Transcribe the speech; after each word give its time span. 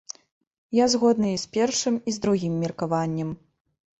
Я 0.77 0.85
згодны 0.93 1.29
і 1.33 1.41
з 1.43 1.51
першым, 1.57 1.99
і 2.11 2.15
з 2.17 2.23
другім 2.23 2.57
меркаваннем. 2.63 3.29